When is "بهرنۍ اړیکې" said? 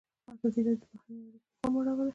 0.91-1.47